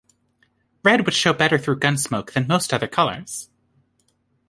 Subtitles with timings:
[0.83, 3.49] Red would show better through gunsmoke than most other colors.